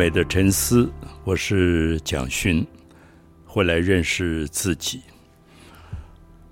[0.00, 0.90] 美的沉思，
[1.24, 2.66] 我是蒋勋，
[3.44, 5.02] 会来认识自己。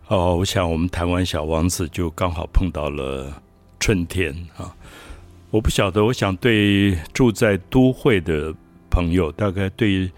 [0.09, 3.43] 哦，我想我们台湾小王子就刚好碰到了
[3.81, 4.77] 春天啊！
[5.51, 8.55] 我不晓得，我想对住在都会的
[8.91, 10.13] 朋友，大概对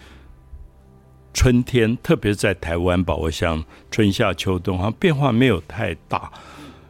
[1.33, 6.33] 春天，特别在台湾吧，我想春夏秋冬好像变化没有太大。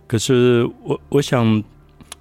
[0.07, 1.63] 可是我我想。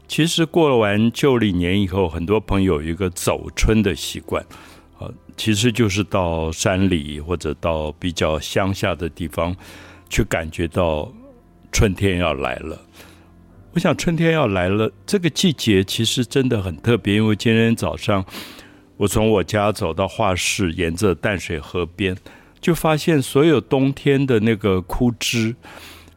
[0.09, 4.43] 其实过完旧历年以后，很多朋友有一个走春的习惯，
[4.97, 9.55] 啊，其实就是到山里或者到比较乡下的地方，
[10.09, 11.13] 去感觉到
[11.71, 12.81] 春天要来了。
[13.73, 18.25] 我想春天要来了，这个季节其实真的很特别，因为今天早上
[18.97, 22.17] 我从我家走到画室，沿着淡水河边，
[22.59, 25.55] 就发现所有冬天的那个枯枝。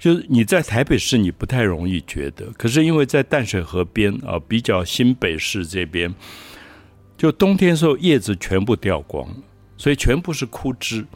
[0.03, 6.13] 就是你在台北市，你不太容易觉得，可是因为在淡水河边啊，比较新北市这边，
[7.17, 9.25] 就冬天时候叶子全部掉光，
[9.77, 11.07] 所以全部是枯枝。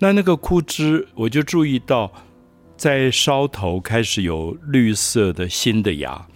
[0.00, 2.12] 那那个枯枝，我就注意到
[2.76, 6.26] 在梢头开始有绿色的新的芽，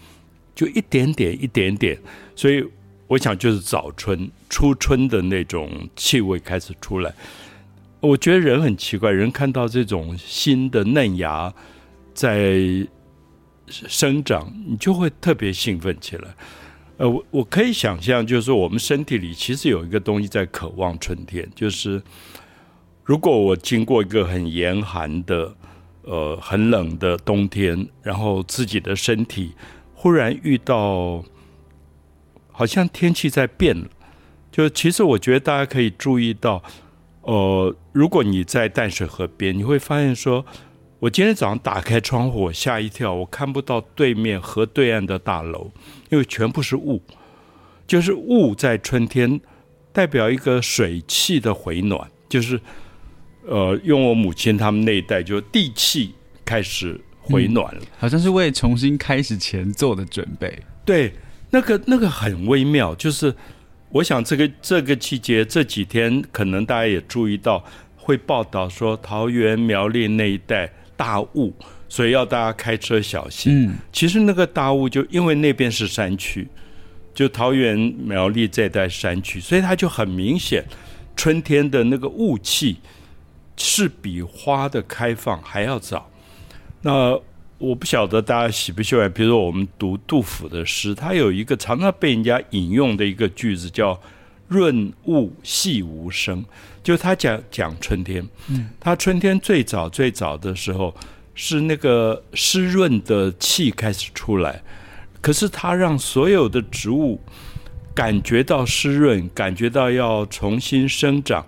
[0.54, 1.98] 就一点点一点点，
[2.36, 2.64] 所以
[3.08, 7.12] 我想就是早春初春的那种气味开始出来。
[7.98, 11.52] 我觉得人很奇怪，人看到这种新的嫩芽。
[12.18, 12.60] 在
[13.68, 16.34] 生长，你就会特别兴奋起来。
[16.96, 21.48] 呃，我我可以想象，就是说，我们身体里其实有一个东西在渴望春天。
[21.54, 22.02] 就是
[23.04, 25.54] 如果我经过一个很严寒的、
[26.02, 29.52] 呃很冷的冬天，然后自己的身体
[29.94, 31.22] 忽然遇到，
[32.50, 33.86] 好像天气在变了。
[34.50, 36.64] 就其实我觉得大家可以注意到，
[37.20, 40.44] 呃，如果你在淡水河边，你会发现说。
[41.00, 45.70] 我今天早上打开窗户，我吓一跳，我看不到对面河对岸的大楼，
[46.10, 47.00] 因为全部是雾。
[47.86, 49.40] 就是雾在春天
[49.92, 52.60] 代表一个水汽的回暖，就是
[53.46, 56.12] 呃，用我母亲他们那一代，就地气
[56.44, 60.58] 开始回暖了，好像是为重新开始前做的准备。
[60.84, 61.14] 对，
[61.50, 63.32] 那个那个很微妙，就是
[63.90, 67.64] 我想这个这个季节这几天，可能大家也注意到
[67.96, 70.72] 会报道说桃园苗栗那一带。
[70.98, 71.54] 大雾，
[71.88, 73.68] 所以要大家开车小心。
[73.68, 76.48] 嗯，其实那个大雾就因为那边是山区，
[77.14, 80.64] 就桃园苗栗这带山区，所以它就很明显，
[81.14, 82.78] 春天的那个雾气
[83.56, 86.10] 是比花的开放还要早。
[86.82, 87.16] 那
[87.58, 94.00] 我不晓得大家喜不喜欢，比如说我们读杜甫的诗，他有一个常常被人家引用的一个句子叫
[94.48, 96.44] “润物细无声”。
[96.82, 100.94] 就他讲讲春天，嗯，他春天最早最早的时候
[101.34, 104.62] 是那个湿润的气开始出来，
[105.20, 107.20] 可是他让所有的植物
[107.94, 111.44] 感觉到湿润，感觉到要重新生长，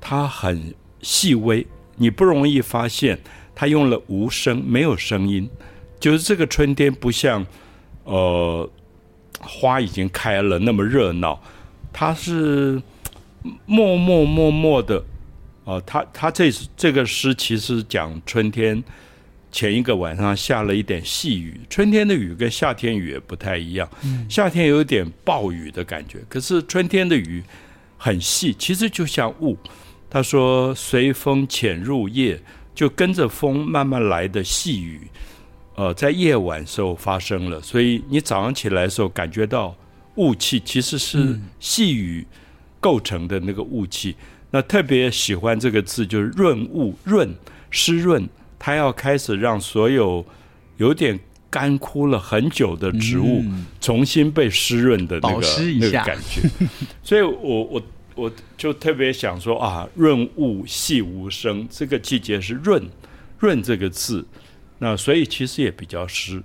[0.00, 3.18] 它很细微，你不容易发现。
[3.58, 5.48] 它用了无声，没有声音，
[5.98, 7.44] 就是这个春天不像
[8.04, 8.70] 呃
[9.40, 11.42] 花已经开了那么热闹，
[11.96, 12.78] 它是。
[13.64, 15.00] 默默默默的，
[15.62, 18.82] 哦，他他这这个诗其实讲春天
[19.52, 23.88] 前一个晚上下了一点细雨，春天的雨跟夏天雨也不太一样，
[24.28, 27.40] 夏天有点暴雨的感觉，可是春天的雨
[27.96, 29.56] 很细，其实就像雾。
[30.10, 32.40] 他说随风潜入夜，
[32.74, 35.02] 就跟着风慢慢来的细雨，
[35.76, 39.72] 呃，在夜晚时候发生了，所以你早上起来的时候感觉到
[40.16, 42.26] 雾气其实是细雨。
[42.78, 44.14] 构成的那个雾气，
[44.52, 47.34] 那特别喜欢这个字，就是润物润
[47.68, 48.28] 湿润，
[48.60, 50.24] 它要开始让所有
[50.76, 51.18] 有点
[51.50, 53.42] 干枯了很久的植物
[53.80, 56.48] 重新被湿润的那个那个感觉。
[57.02, 57.82] 所以我我
[58.14, 62.80] 我就特别想说啊，润物细无声，这个季节是润
[63.40, 64.24] 润这个字，
[64.78, 66.40] 那所以其实也比较湿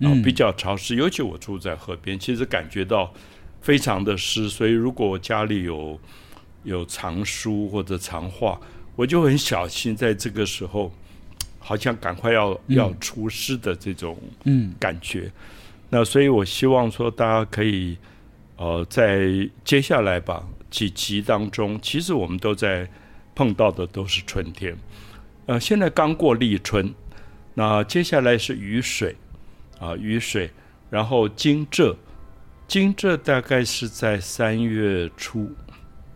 [0.00, 3.12] 啊，比较潮湿，尤其我住在河边，其实感觉到。
[3.62, 5.98] 非常的湿，所以如果我家里有
[6.62, 8.60] 有藏书或者藏画，
[8.94, 10.92] 我就很小心，在这个时候，
[11.58, 15.32] 好像赶快要要出师的这种嗯感觉。
[15.90, 17.98] 那所以我希望说，大家可以
[18.56, 19.26] 呃，在
[19.64, 22.88] 接下来吧几集当中，其实我们都在
[23.34, 24.76] 碰到的都是春天。
[25.46, 26.94] 呃，现在刚过立春，
[27.54, 29.16] 那接下来是雨水
[29.78, 30.50] 啊，雨水，
[30.90, 31.96] 然后惊蛰。
[32.68, 35.54] 惊蛰大概是在三月初，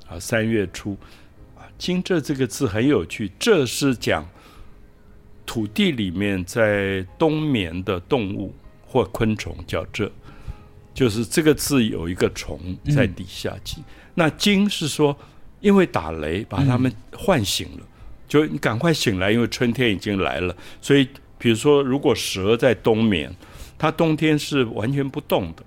[0.08, 0.96] 啊，三月初，
[1.56, 4.28] 啊，惊蛰这个字很有趣，这是讲
[5.46, 8.52] 土地里面在冬眠的动物
[8.84, 10.10] 或昆虫叫蛰，
[10.92, 12.58] 就是这个字有一个虫
[12.94, 13.82] 在底下惊。
[14.14, 15.16] 那惊是说，
[15.60, 17.86] 因为打雷把它们唤醒了，
[18.26, 20.56] 就你赶快醒来，因为春天已经来了。
[20.80, 21.08] 所以，
[21.38, 23.32] 比如说，如果蛇在冬眠，
[23.80, 25.64] 它冬天是完全不动的。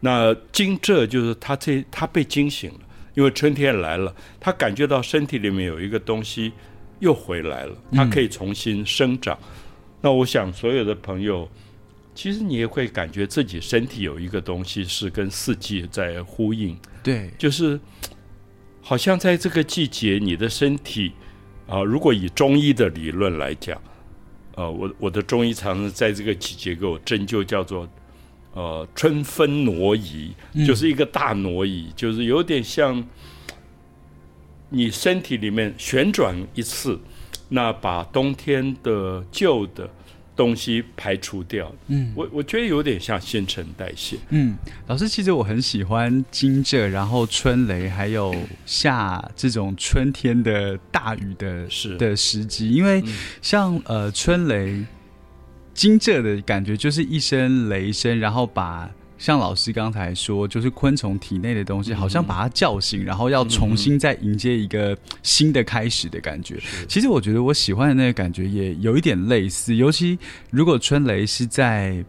[0.00, 2.80] 那惊蛰就是它这它被惊醒了，
[3.14, 6.50] 因为春天来了，它感觉到身体里面有一个东西
[7.00, 9.38] 又回来了，它可以重新生长。
[10.00, 11.46] 那我想，所有的朋友。
[12.14, 17.80] 其实你也会感觉自己身体有一个东西是跟四季在呼应，对，就是
[18.82, 21.12] 好像在这个季节，你的身体
[21.66, 23.80] 啊，如果以中医的理论来讲，
[24.54, 27.88] 呃，我我的中医常常在这个季节给我针灸，叫做
[28.54, 30.32] 呃春分挪移，
[30.66, 33.02] 就是一个大挪移，就是有点像
[34.68, 36.98] 你身体里面旋转一次，
[37.48, 39.88] 那把冬天的旧的。
[40.34, 44.16] 东西排除掉，嗯，我我觉得有点像新陈代谢。
[44.30, 44.56] 嗯，
[44.86, 48.34] 老师，其实我很喜欢惊蛰，然后春雷，还有
[48.64, 51.96] 下这种春天的大雨的是。
[51.96, 53.02] 的时机，因为
[53.40, 54.84] 像呃春雷
[55.74, 58.90] 惊蛰的感觉，就是一声雷声，然后把。
[59.22, 66.60] 像老师刚才说，就是昆虫体内的东西，好像把它叫醒，然后要重新再迎接一个新的开始的感觉。
[66.88, 70.18] 其实我觉得我喜欢的那个感觉也有一点类似，尤其
[70.50, 72.04] 如果春雷是在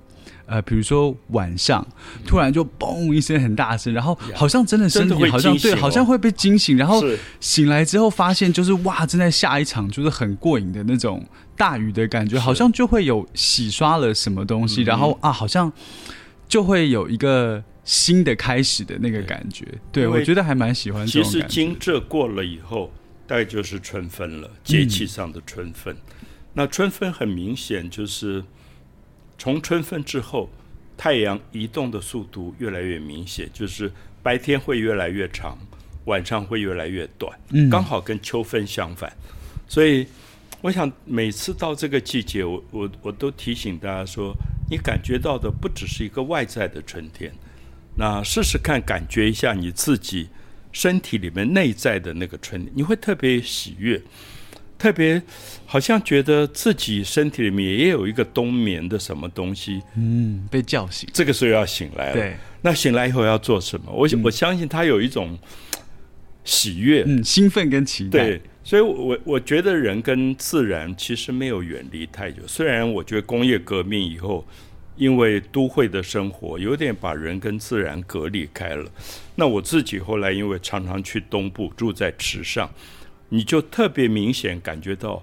[0.48, 1.86] 呃，比如说晚上
[2.26, 7.00] 突然就嘣一声很大声，然后好像真的身体好像对，好像会被惊醒，然后
[7.40, 11.24] 醒来之后发现就是哇，正在下一场就是很过瘾的那种
[11.56, 15.72] 大雨的感觉，好像就会有洗刷了什么东西，然后啊，好像。
[16.54, 21.04] 就会有一个新的开始的那个感觉，对我觉得还蛮喜欢。
[21.08, 22.94] 其实惊蛰过了以后，
[23.26, 25.98] 大概就是春分了，节气上的春分。
[26.54, 28.44] 那春分很明显就是
[29.36, 30.48] 从春分之后，
[30.96, 33.92] 太阳移动的速度越来越明显，就是
[34.22, 35.58] 白天会越来越长，
[36.06, 39.12] 晚上会越来越短，嗯刚好跟秋分相反。
[39.68, 40.06] 所以
[40.62, 44.32] 我想每次到这个季节，我我我都提醒大家说。
[44.74, 47.32] 你感觉到的不只是一个外在的春天，
[47.96, 50.28] 那试试看，感觉一下你自己
[50.72, 54.02] 身体里面内在的那个春，你会特别喜悦，
[54.80, 55.22] 特别
[55.68, 62.14] 好像觉得自己身体里面也有一个冬眠的什么东西，嗯，被叫醒，这个时候要醒来了。
[62.16, 63.92] 对，那醒来以后要做什么？
[63.92, 65.38] 我我相信他有一种
[66.44, 68.26] 喜悦，嗯，兴奋跟期待。
[68.26, 68.42] 对。
[68.64, 72.42] 所以，我我觉得人跟自然其实没有远离太久。
[72.48, 74.46] 虽然我觉得工业革命以后，
[74.96, 78.90] 因为都会的生活有点把人跟自然隔离开了。
[79.36, 82.72] 那我自己后来因为常常去东部住在池上，
[83.28, 85.22] 你就特别明显感觉到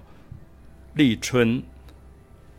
[0.93, 1.63] 立春、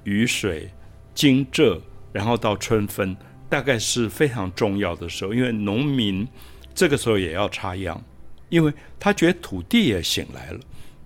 [0.02, 0.68] 雨水、
[1.14, 1.80] 惊蛰，
[2.12, 3.16] 然后到春分，
[3.48, 5.32] 大概是非常重要的时候。
[5.32, 6.26] 因为农民
[6.74, 8.02] 这个时候也要插秧，
[8.48, 10.60] 因为他觉得土地也醒来了。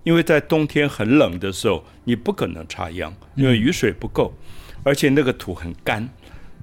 [0.07, 4.33] 因为在冬天很冷的时候，你不可能插秧，因为雨水不够，
[4.81, 6.07] 而且那个土很干。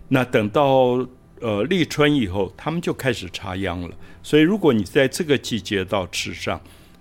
[0.08, 1.06] 那等到
[1.43, 3.94] 呃立春以后，他们就开始插秧了。
[4.23, 6.58] 所以，如果你在这个季节到池上，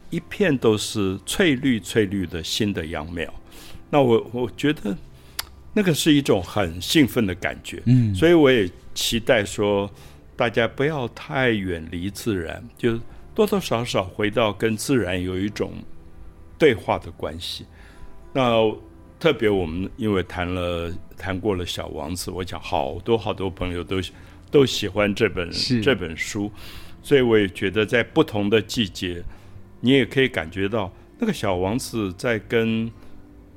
[0.10, 3.34] 一片都是翠绿翠绿的新的秧苗，
[3.90, 4.94] 那我我觉得
[5.72, 7.82] 那个是一种很兴奋的感觉。
[7.86, 9.90] 嗯，所以我也期待说，
[10.36, 13.00] 大家不要太远离自然，就
[13.34, 15.72] 多多少少回到跟自然有一种。
[16.58, 17.66] 对话的关系，
[18.32, 18.54] 那
[19.20, 24.02] 特别我们因为谈了谈过了《小王子》，我讲好多好多朋友都
[24.52, 25.50] 都喜欢这本
[25.82, 26.52] 这本书，
[27.02, 29.24] 所以我也觉得在不同的季节，
[29.80, 32.92] 你也可以感觉到那个小王子在跟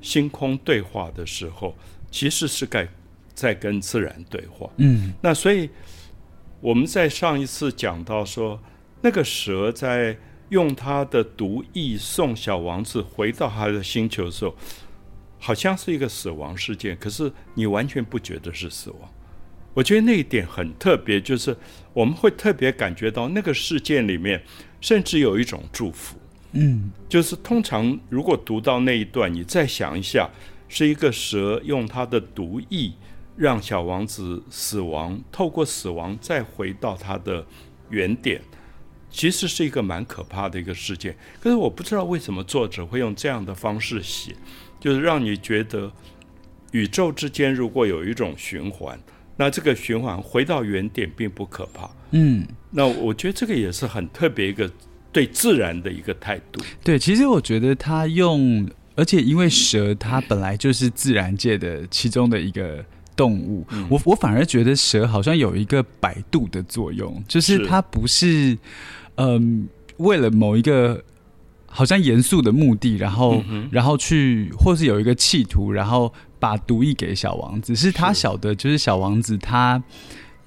[0.01, 1.75] 星空对话的时候，
[2.09, 2.87] 其实是在
[3.33, 4.69] 在跟自然对话。
[4.77, 5.69] 嗯，那所以
[6.61, 8.59] 我们在上一次讲到说，
[9.01, 10.17] 那个蛇在。
[10.49, 14.55] 用他的毒液送小王子回到他的星球的时候，
[15.39, 19.09] 好像是一个死亡事件，可是你完全不觉得是死亡。
[19.73, 21.55] 我觉得那一点很特别，就是
[21.93, 24.41] 我们会特别感觉到那个事件里面，
[24.81, 26.17] 甚至有一种祝福。
[26.53, 30.29] 嗯，就是通常如果读到那一段，你再想一下，
[30.67, 32.91] 是一个蛇用它的毒液
[33.35, 37.45] 让小王子死亡，透过死亡再回到他的
[37.91, 38.41] 原点。
[39.09, 44.35] 其实是一个蛮可怕的一个事件，可是我不知道为什么作者会用这样的方式写，
[44.79, 45.91] 就是让你觉得
[46.71, 48.99] 宇宙之间如果有一种循环，
[49.37, 51.89] 那这个循环回到原点并不可怕。
[52.11, 54.69] 嗯，那我觉得这个也是很特别一个
[55.11, 56.61] 对自然的一个态度。
[56.83, 62.85] 对，其实我觉得他用，而且因为蛇它本来就是自然界的其中的一个。
[63.17, 63.65] 动物。
[63.89, 68.57] 我我反而觉得蛇好像有一个摆渡的作用，就是它不是
[69.15, 71.03] 嗯为了某一个
[71.65, 79.83] 好像严肃的目的，然后然后去或是有一个企图，然后把毒液给小王子，是他晓得就是小王子他。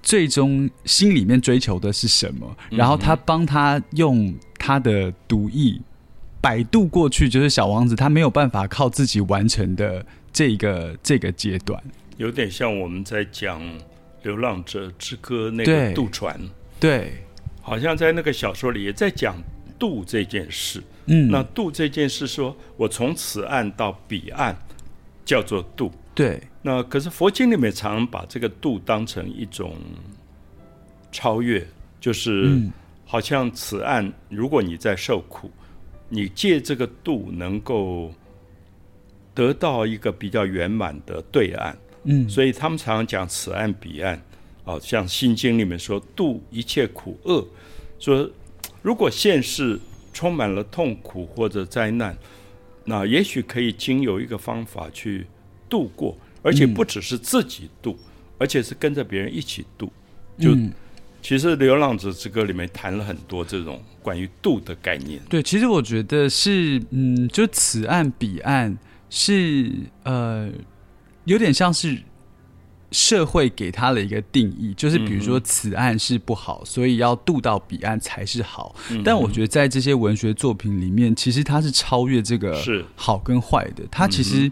[0.03, 2.57] 最终心里面追求的是什么？
[2.71, 5.79] 然后他帮他用他的毒液
[6.41, 11.79] 摆渡过去，就是小王子他没有办法靠自己完成的这个这个阶段，
[12.21, 13.63] 有点像我们在讲
[14.25, 16.39] 《流浪者之歌》那个渡船，
[16.79, 17.15] 对，
[17.63, 19.43] 好像在那个小说里也在讲
[19.79, 20.83] 渡这件事。
[21.07, 24.55] 嗯，那渡这件事，说我从此岸到彼岸
[25.25, 25.91] 叫做渡。
[26.15, 29.75] 对，那可是佛经里面常常把这个渡当成一种
[31.11, 31.67] 超越，
[31.99, 32.55] 就是
[33.07, 35.51] 好像此岸，如果你在受苦，
[36.11, 38.13] 你借这个渡能够
[39.35, 41.75] 得到一个比较圆满的对岸。
[42.05, 44.21] 嗯，所以他们常常讲此岸彼岸，
[44.65, 47.47] 哦，像《心经》里面说度一切苦厄，
[47.99, 48.31] 说
[48.83, 49.79] 如果现世
[50.13, 52.17] 充满了痛苦或者灾难，
[52.85, 55.27] 那也许可以经由一个方法去。
[55.71, 57.97] 度过，而且不只是自己度，
[58.39, 59.89] 而且是跟着别人一起度。
[60.37, 60.51] 就
[61.23, 65.23] 其实《流浪者之歌》里面谈了很多这种关于度的概念。
[65.29, 68.77] 对，其实我觉得是，嗯，就此岸彼岸
[69.09, 69.71] 是
[70.03, 70.51] 呃，
[71.25, 72.03] 有点像是
[72.91, 78.75] 社会给他的一个定义，就是比如说此岸是不好，所以要渡到彼岸才是好。
[79.05, 82.61] 但我觉得在这些文学作品里面，其实它是超越这个
[82.95, 83.85] 好跟坏的。
[83.91, 84.51] 它其实。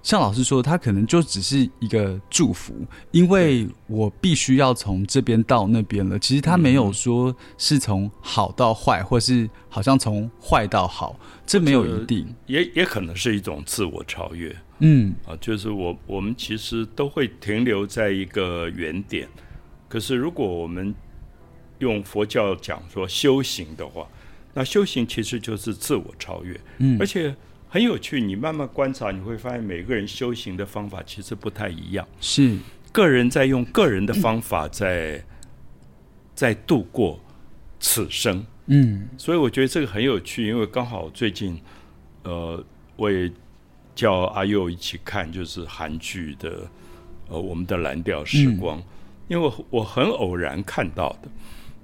[0.00, 2.72] 像老师说，它可能就只是一个祝福，
[3.10, 6.18] 因为我必须要从这边到那边了。
[6.18, 14.56] 其实他没有说是从好到坏，或是好像从坏到好，这没有一定，也也可能是一种自我超越。
[14.80, 19.28] 嗯，啊，就是我我们其实都会停留在一个原点，
[19.88, 20.94] 可是如果我们
[21.78, 24.06] 用佛教讲说修行的话，
[24.54, 26.60] 那修行其实就是自我超越。
[26.78, 27.34] 嗯，而且。
[27.70, 32.08] 很有趣，你慢慢观察，你会发现每个人修行的方法其实不太一样。
[32.18, 32.56] 是
[32.90, 35.22] 个人在用个人的方法在
[36.34, 37.20] 在度过
[37.78, 38.42] 此生。
[38.68, 41.60] 嗯，所以我觉得这个很有趣，因为刚好最近，
[42.22, 42.64] 呃，
[42.96, 43.30] 我也
[43.98, 46.70] 叫阿佑一起看，就是韩剧的
[47.28, 48.78] 呃《我们的蓝调时光》，
[49.26, 51.28] 因为我很偶然看到的。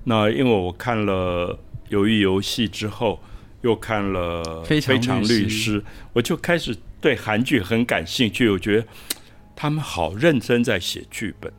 [0.05, 1.59] 那因为我看了
[1.93, 3.19] 《鱿鱼游戏》之后。
[3.65, 4.43] 又看了
[4.83, 5.81] 《非常律师》，
[6.13, 8.51] 我就开始对韩剧很感兴趣。
[8.51, 8.87] 我觉得
[9.57, 11.51] 他们好认真在写剧本。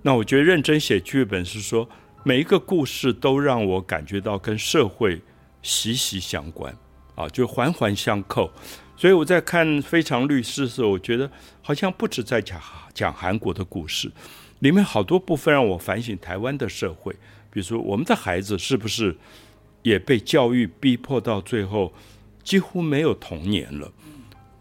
[0.00, 1.86] 那我觉得认真写剧本是说，
[2.24, 5.20] 每一个故事都让我感觉到跟社会
[5.60, 6.74] 息息相关
[7.20, 8.50] 啊，就环环相扣。
[8.96, 11.30] 所以我在看《非常律师》的时候，我觉得
[11.62, 12.60] 好像不止在讲
[12.94, 14.10] 讲韩国的故事，
[14.60, 17.12] 里面好多部分让我反省台湾的社会。
[17.50, 19.16] 比如说，我们的孩子是不是？
[19.82, 21.94] 也被教育逼迫到最后，
[22.44, 23.90] 几乎没有童年了。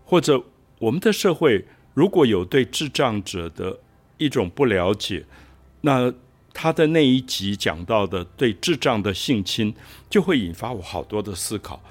[0.05, 0.41] 或者
[0.79, 3.77] 我们的社会如果有对智障者的
[4.17, 5.25] 一种不了解，
[5.81, 6.13] 那
[6.53, 9.75] 他的那一集讲到的对智障的性侵，
[10.09, 11.83] 就会引发我好多的思考。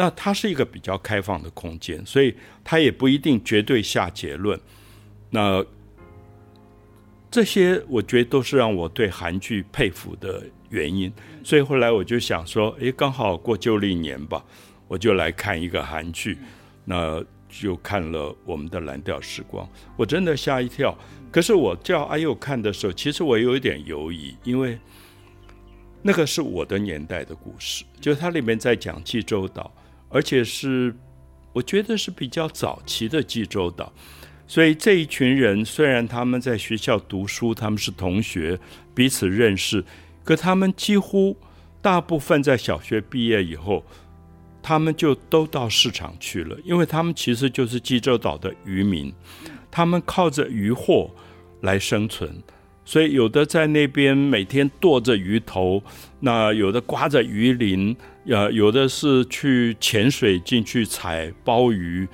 [0.00, 4.58] 那它是一个比较开放的空间，所以它也不一定绝对下结论。
[5.28, 5.62] 那
[7.30, 10.42] 这些我觉得都是让我对韩剧佩服的。
[10.70, 14.40] 原因，所以后来我就想说，诶，刚好过旧历年吧，
[14.86, 16.38] 我就来看一个韩剧，
[16.84, 19.66] 那就看了《我们的蓝调时光》，
[19.96, 20.96] 我真的吓一跳。
[21.32, 24.78] 可是我叫阿佑看的时候，其实我有一点犹疑，因为
[26.02, 29.72] 那个是我的年代的故事，就它里面在讲济州岛，
[30.10, 30.94] 而且是
[31.54, 33.90] 我觉得是比较早期的济州岛，
[34.46, 38.58] 所以这一群人虽然他们在学校读书，他们是同学，
[38.94, 39.82] 彼此认识。
[40.22, 41.36] 可他们几乎
[41.80, 43.82] 大部分在小学毕业以后，
[44.62, 49.12] 他们就都到市场去了，因为他们其实就是济州岛的渔民，
[49.70, 51.10] 他们靠着渔获
[51.62, 52.30] 来生存，
[52.84, 55.82] 所以有的在那边每天剁着鱼头，
[56.20, 57.96] 那有的刮着鱼鳞，
[58.30, 62.08] 呃，有的是去潜水进去采鲍鱼，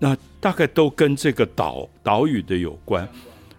[0.00, 3.08] 那大概都跟这个岛岛屿的有关。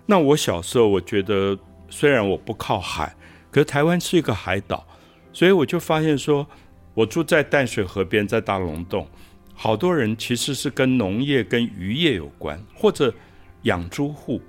[0.05, 1.57] 那我小时候，我觉得
[1.89, 3.15] 虽然我不靠海。
[3.49, 4.85] 可是台湾是一个海岛，
[5.31, 6.45] 所以我就发现说，
[6.93, 9.07] 我住在淡水河边，在大龙洞，
[9.53, 13.13] 好多人其实是跟农业、跟渔业有关，或者
[13.61, 14.41] 养猪户。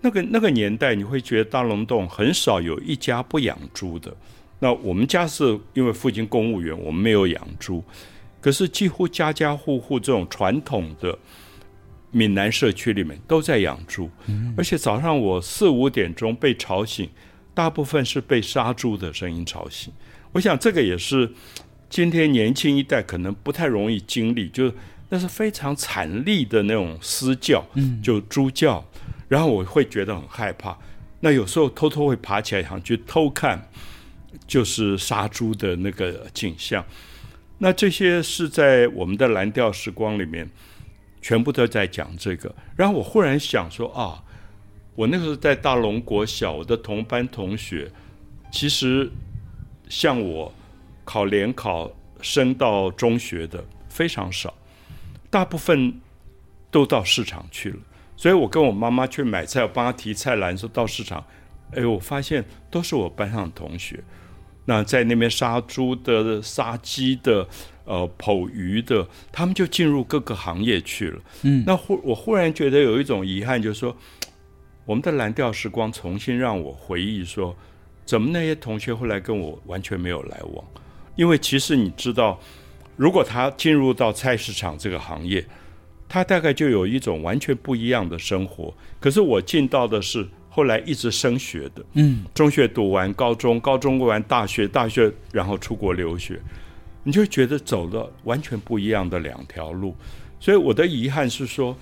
[0.00, 4.14] 那个那个年代，你会觉得大龙洞很少有一家不养猪的。
[4.64, 7.84] 那我们家是因为父亲公务员，我们没有养猪，
[8.40, 11.18] 可是几乎家家户户这种传统的
[12.10, 14.08] 闽南社区里面都在养猪，
[14.56, 17.06] 而且早上我四五点钟被吵醒，
[17.52, 19.92] 大部分是被杀猪的声音吵醒。
[20.32, 21.30] 我想这个也是
[21.90, 24.72] 今天年轻一代可能不太容易经历，就是
[25.10, 27.62] 那是非常惨烈的那种嘶叫，
[28.02, 28.82] 就猪教，
[29.28, 30.74] 然后我会觉得很害怕。
[31.20, 33.68] 那有时候偷偷会爬起来想去偷看，
[34.46, 36.84] 就是杀猪的那个景象。
[37.58, 40.48] 那这些是在我们的蓝调时光里面。
[41.26, 44.22] 全部都在讲这个，然后我忽然想说啊，
[44.94, 47.90] 我那个时候在大龙国小，我的同班同学，
[48.52, 49.10] 其实
[49.88, 50.52] 像我
[51.02, 54.52] 考联考升到中学的非常少，
[55.30, 55.98] 大部分
[56.70, 57.78] 都到市场去了。
[58.18, 61.24] 所以我跟我妈妈去买菜，我帮她提菜篮，说到市场，
[61.72, 64.04] 哎，我发现都是我班上的同学，
[64.64, 67.46] 那在那边杀猪的、杀鸡的。
[67.86, 71.20] 呃，剖鱼的，他们就进入各个行业去了。
[71.42, 73.94] 嗯，那忽我忽然觉得有一种遗憾，就是说，
[74.86, 77.54] 我们的蓝调时光重新让我回忆说，
[78.06, 80.64] 怎么那些同学后来跟我完全没有来往？
[81.14, 82.40] 因为其实你知道，
[82.96, 85.44] 如果他进入到菜市场这个行业，
[86.08, 88.74] 他大概就有一种完全不一样的生活。
[88.98, 96.40] 可是我进到的是后来一直升学的，嗯，中学读完，高中，高中读完大学，大学然后出国留学。
[97.02, 99.96] 你就觉得走了完全不一样的两条路，
[100.38, 101.76] 所以我的遗憾是说，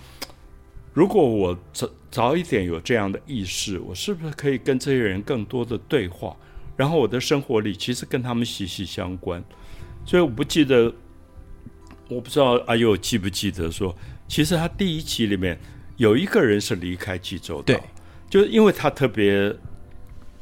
[0.95, 6.35] 如果我早早一点有这样的意识，我是不是可以跟这些人更多的对话？
[6.75, 9.45] 然后我的生活里其实跟他们息息相关。
[10.07, 10.91] 所以我不记得，
[12.09, 13.95] 我不知道阿佑记不记得说，
[14.27, 15.61] 其实他第一集里面
[15.99, 17.79] 有一个人是离开济州岛，
[18.33, 19.55] 就是因为他特别。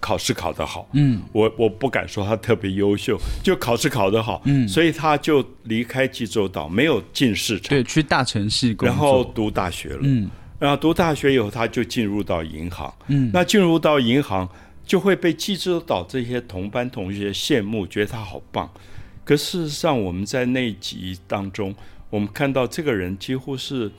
[0.03, 14.49] 考试考得好，嗯，我我不敢说他特别优秀，就考试考得好，嗯，所以他就离开济州岛，没有进市场，对，去大城市工作，然后读大学了，嗯，然后读大学以后，他就进入到银行，嗯，那进入到银行
[14.87, 18.71] 就会被济州岛这些同班同学羡慕，觉得他好棒。
[19.23, 21.75] 可事实上，我们在那集当中，
[22.09, 23.93] 我们看到这个人几乎是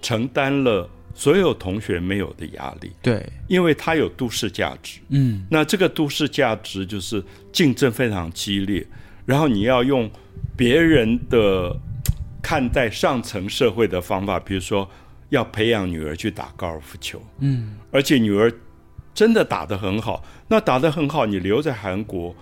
[0.00, 0.88] 承担了。
[1.14, 7.22] 所有同学没有的压力，对，因为他有都市价值，嗯，那这个都市价值就是
[7.52, 8.86] 竞争非常激烈，
[9.26, 10.10] 然后你要用
[10.56, 11.76] 别人的
[12.42, 14.88] 看待上层社会的方法，比如说
[15.28, 18.50] 要培养女儿去打高尔夫球，嗯，而且女儿
[19.14, 22.34] 真的打得很好，那打得很好，你留在韩国，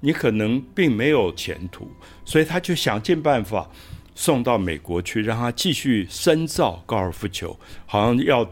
[0.00, 1.88] 你可能并没有前途，
[2.24, 3.70] 所以他就想尽办法。
[4.18, 8.50] 送到美国去，让他继续深造高尔夫球，好像要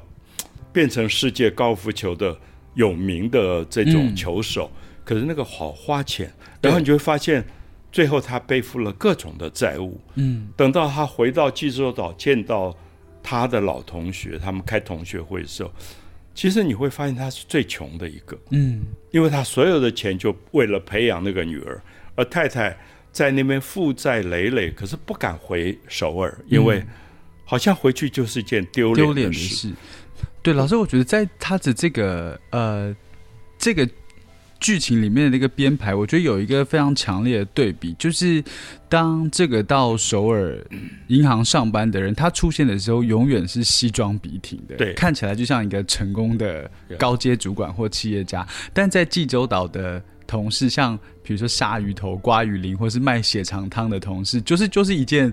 [0.71, 2.39] 变成世界高尔夫球的
[2.75, 4.71] 有名的这种球手。
[5.05, 7.43] 可是那个好花钱，然后你就会发现，
[7.91, 9.99] 最后他背负了各种的债务。
[10.17, 12.77] 嗯，等到他回到济州岛，见到
[13.23, 15.73] 他的老同学，他们开同学会的时候，
[16.35, 18.39] 其实你会发现他是最穷的一个。
[18.51, 21.83] 嗯，因为他所有的钱就为了培养那个女儿，
[22.17, 22.77] 而太太。
[23.15, 26.85] 在那边负债累累，可是不敢回首尔，因为
[27.45, 29.73] 好像回去就是一件丢脸的事。
[30.43, 32.95] 对，老师，我觉得在他的这个呃
[33.57, 33.89] 这个
[34.59, 38.43] 剧情里面的那个编排，我觉得有一个非常强烈的对比，就是
[38.89, 40.59] 当这个到首尔
[41.07, 50.03] 银行上班的人，他出现的时候，永远是西装笔挺的，对，看起来就像一个成功的高阶主管或企业家，但在济州岛的。
[50.27, 55.33] 同事像比如说鲨鱼头、刮鱼鳞，或是卖血肠汤的同事，就是就是一件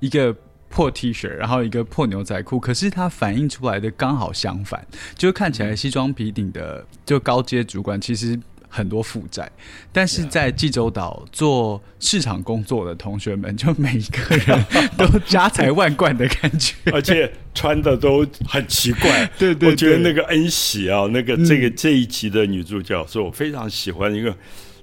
[0.00, 0.34] 一个
[0.68, 2.58] 破 T 恤，然后一个破牛仔裤。
[2.58, 8.38] 可是它反映出来的刚好相反，就看起来西装笔挺的就高阶主管，其实。
[8.68, 9.50] 很多负债，
[9.90, 14.64] 但是在济州岛做市场工作的同学们，就每一个人
[14.96, 19.26] 都家财万贯的感觉，而且穿的都很奇怪。
[19.38, 24.36] 对对，我觉得那个恩喜啊，那个这个这一集的女主角是我非常喜欢一个，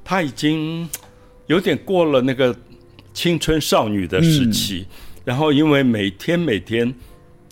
[0.04, 0.89] 她已经
[1.45, 2.56] 有点过了那个
[3.13, 4.88] 青春少女的时期，
[5.24, 6.91] 然后因为每天每天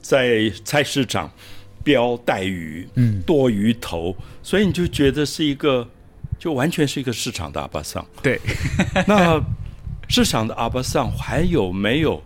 [0.02, 1.32] 在菜市场
[1.84, 5.88] 标带鱼，嗯，剁鱼头，所以你就觉得是一个。
[6.44, 8.06] 就完全是一个市场的阿巴桑。
[8.22, 8.38] 对，
[9.08, 9.42] 那
[10.10, 12.22] 市场的阿巴桑还有没有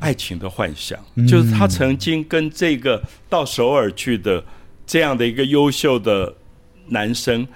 [0.00, 0.98] 爱情的幻想？
[1.26, 4.42] 就是他曾经跟这个到首尔去的
[4.86, 6.34] 这样的一个优秀的
[6.86, 7.46] 男生，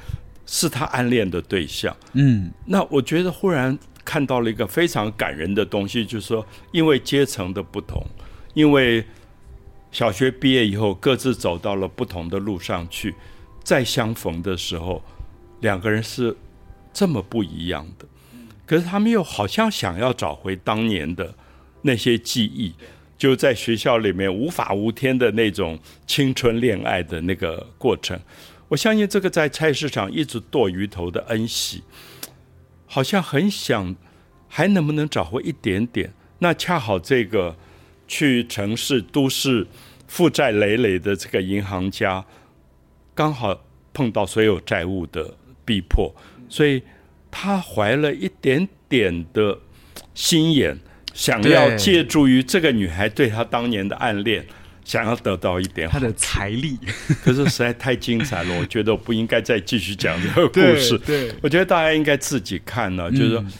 [0.44, 1.96] 是他暗恋的对象。
[2.12, 8.06] 嗯，那我觉得忽然看到了一个非常感人的东西，就是说，因为阶层的不同，
[8.52, 9.02] 因为
[9.90, 13.14] 小学毕业以后各自走到了不同的路上去，
[13.64, 15.02] 再相逢的时候。
[15.62, 16.36] 两个人是
[16.92, 18.04] 这么不一样的，
[18.66, 21.34] 可是他们又好像想要找回当年的
[21.80, 22.74] 那些记忆。
[23.16, 28.18] 就在学校里面无法无天的那种青春恋爱的那个过程。
[28.66, 31.84] 我相信这个在菜市场一直剁鱼头的恩喜，
[32.84, 33.94] 好像很想
[34.48, 36.12] 还能不能找回一点点。
[36.40, 37.56] 那恰好这个
[38.08, 39.64] 去城市都市
[40.08, 42.24] 负债累累的这个银行家，
[43.14, 43.62] 刚好
[43.94, 46.14] 碰到所有债务的逼迫，
[46.48, 46.82] 所以
[47.30, 49.58] 他怀了一点点的
[50.14, 50.78] 心眼，
[51.14, 54.46] 想要借助于这个女孩对他当年的暗恋，
[54.84, 56.78] 想要得到一点好他的财力。
[57.24, 60.98] 可是实在太精彩了，我觉得我不应该再继续讲这个故事。
[60.98, 61.28] 对。
[61.28, 63.52] 对我觉得大家应该自己看呢、就是说嗯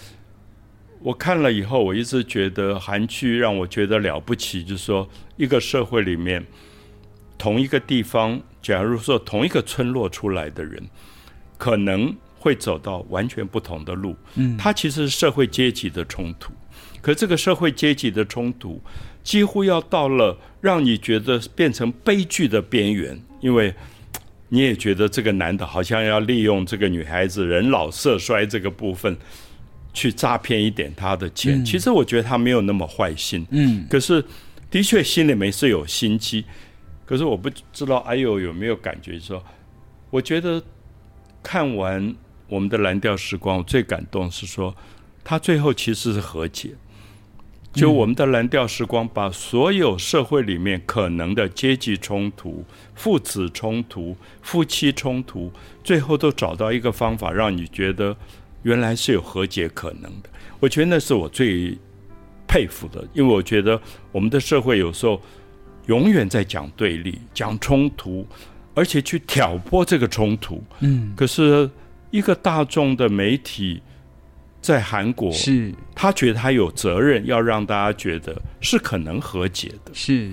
[1.05, 6.47] 我看了以后，我一直觉得韩剧让我觉得了不起，就是说一个社会里面，
[7.37, 10.81] 同一个地方，假如说同一个村落出来的人，
[11.63, 14.17] 可能会走到完全不同的路。
[14.35, 16.53] 嗯，它其实是社会阶级的冲突，
[17.01, 18.81] 可这个社会阶级的冲突
[19.23, 23.73] 几乎要到了让你觉得变成悲剧的边缘，因为。
[24.55, 29.17] 你也觉得这个男的好像要利用这个女孩子人老色衰这个部分，
[29.95, 31.65] 去诈骗一点她的钱。
[31.65, 34.23] 其实我觉得他没有那么坏心，嗯，可是
[34.71, 36.45] 的确心里面是有心机。
[37.07, 39.43] 可是我不知道哎呦有没有感觉说，
[40.11, 40.63] 我觉得
[41.43, 42.15] 看完
[42.49, 44.75] 我们的蓝调时光，我最感动是说，
[45.25, 46.71] 他最后其实是和解。
[47.73, 52.63] 就我们的蓝调时光，把所有社会里面可能的阶级冲突、
[52.95, 55.51] 父子冲突、夫妻冲突，
[55.83, 58.15] 最后都找到一个方法，让你觉得
[58.63, 60.29] 原来是有和解可能的。
[60.61, 61.79] 我觉得那是我最
[62.47, 63.81] 佩服的，因为我觉得
[64.13, 65.19] 我们的社会有时候
[65.87, 68.27] 永远在讲对立、讲冲突，
[68.75, 70.63] 而且去挑拨这个冲突。
[70.81, 71.69] 嗯，可是
[72.11, 73.81] 一个大众的媒体
[74.61, 79.93] 在韩国，是他觉得他有责任要让大家觉得是可能和解的。
[79.93, 80.31] 是，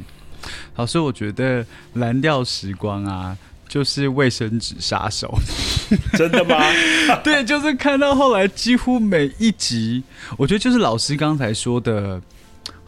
[0.76, 5.34] 老师，我觉得蓝调时光啊，就是卫生纸杀手。
[6.14, 6.56] 真的吗？
[7.24, 10.04] 对，就是看到后来几乎每一集，
[10.38, 12.22] 我觉得就是老师刚才说的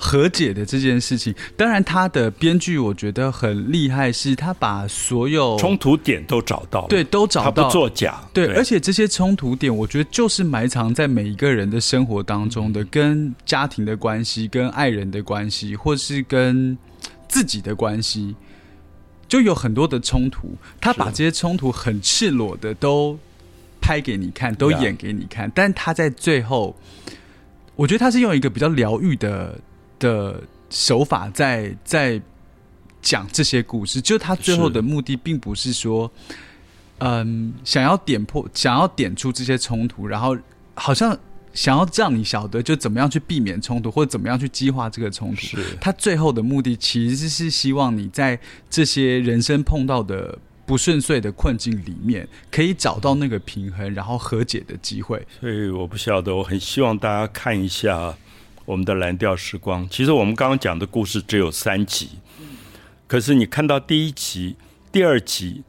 [0.01, 1.33] 和解的这件事情。
[1.55, 8.19] 当然，他的编剧我觉得很厉害，是他把所有冲突点都找到了，对都找他到不作假。
[8.33, 16.75] 对，而且这些冲突点，我觉得就是埋藏在每一个人的生活当中的，跟家庭的关系、跟爱人的关系，或是跟
[17.27, 18.35] 自己的关系，
[19.27, 20.55] 就有很多的冲突。
[20.81, 23.15] 他把这些冲突很赤裸的都
[23.79, 26.75] 拍给你看，都演给你看，但他在最后，
[27.75, 29.59] 我觉得他是用一个比较疗愈的
[30.01, 32.21] 的手法在在
[33.01, 36.11] 讲这些故事，就他最后的目的并不是说。
[37.03, 40.37] 嗯，想要点破，想要点出这些冲突，然后
[40.75, 41.17] 好像
[41.51, 45.41] 想要让你晓得就怎么样去避免冲突，或者怎么样去激化这个冲突。
[45.41, 55.25] 是他最后的目的其实是希望你在这些人生碰到的不顺遂的困境里面，可以找到那个平衡，然后和解的机会。
[55.39, 58.15] 所以我不晓得，我很希望大家看一下
[58.65, 59.87] 我们的蓝调时光。
[59.89, 62.09] 其实我们刚刚讲的故事只有三集，
[63.07, 64.55] 可是你看到第一集、
[64.91, 65.63] 第二集，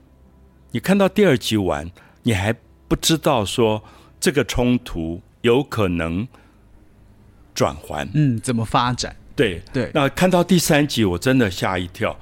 [0.71, 1.91] 你看到第二集完，
[2.23, 2.55] 你还
[2.89, 3.83] 不知道说
[4.21, 6.27] 这个冲突有可能
[7.55, 8.09] 转环。
[8.15, 9.17] 嗯，怎么发展？
[9.35, 12.15] 对对那看到第三集，我真的吓一跳，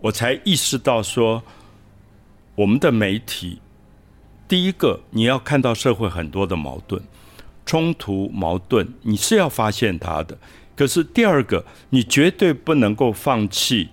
[0.00, 1.42] 我才意识到说，
[2.54, 3.60] 我们的媒体，
[4.46, 7.02] 第一个你要看到社会很多的矛盾、
[7.70, 10.36] 冲突、矛盾，你是要发现它的。
[10.74, 13.90] 可是第二个，你绝对不能够放弃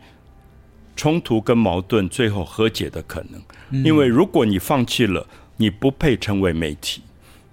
[0.95, 7.03] 冲突跟矛盾最后和解的可能，因为如果你放弃了，你不配成为媒体，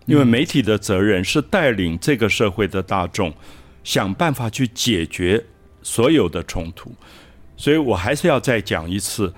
[0.07, 3.31] 因为媒体的责任是带领这个社会的大众。
[3.83, 5.45] 想办法去解决
[5.83, 6.91] 所有的冲突，
[7.55, 9.31] 所以我还是要再讲一次。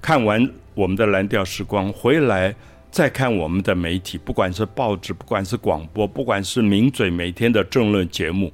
[0.00, 2.56] 看完我们的蓝调时光回来，
[2.92, 8.52] 再看我们的媒体，不管是报纸，不管是广播，不管是名嘴每天的政论节目，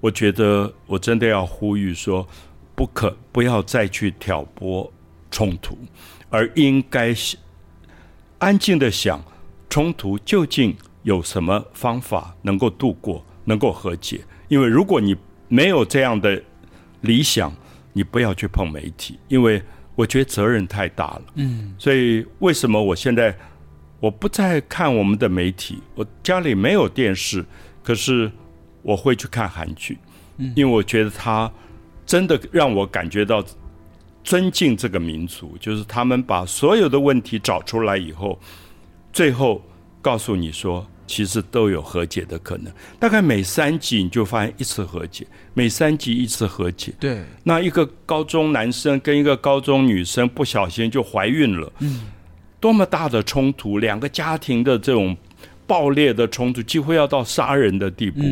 [0.00, 2.28] 我觉得我真的要呼吁说，
[2.74, 4.92] 不可不要再去挑拨
[5.30, 5.78] 冲突，
[6.28, 7.14] 而应该
[8.38, 9.24] 安静的想
[9.70, 13.24] 冲突究竟有什么方法能够度过。
[13.46, 15.16] 能够和解，因为如果你
[15.48, 16.40] 没有这样的
[17.00, 17.52] 理想，
[17.92, 19.60] 你不要去碰媒体，因为
[19.96, 21.22] 我觉得责任太大了。
[21.34, 23.36] 嗯，所以为什么我现在
[24.00, 25.78] 我不再看我们的媒体？
[25.94, 27.44] 我家里没有电视，
[27.84, 28.30] 可是
[28.82, 29.96] 我会去看韩剧，
[30.56, 31.50] 因为我觉得它
[32.04, 33.44] 真的让我感觉到
[34.24, 38.40] 尊敬这个民族，就是他们把所有的问题找出来以后，
[39.12, 39.62] 最后
[40.02, 40.86] 告诉你说。
[41.10, 42.72] 其实都有和解的可能。
[43.00, 46.94] 大概每三集你就发现一次和解，每三集一次和解。
[47.00, 52.02] 对，那一个高中男生跟一个高中女生不小心就怀孕了，嗯，
[52.60, 55.16] 多么大的冲突，两个家庭的这种
[55.66, 58.22] 爆裂的冲突，几乎要到杀人的地步。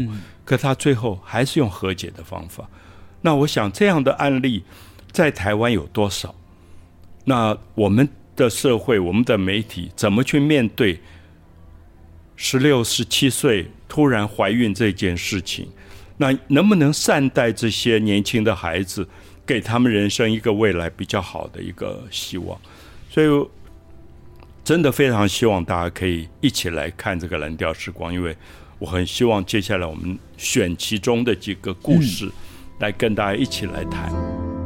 [0.44, 2.66] 可他最后还是用和解的方法。
[3.20, 4.62] 那我想这样的案例
[5.10, 6.34] 在台湾有多少？
[7.24, 10.98] 那我们的社会、我们的媒体怎么去面对
[12.36, 15.68] 十六、十七岁突然怀孕这件事情？
[16.16, 19.06] 那能不能善待这些年轻的孩子，
[19.44, 22.58] 给他们人生一个未来比较好的一个希望？
[23.10, 23.48] 所以，
[24.68, 28.36] 真的非常希望大家可以一起来看这个《蓝调时光》，因为
[28.78, 32.30] 我很希望接下来我们选其中的几个故事。
[32.78, 34.57] 来跟大家一起来谈。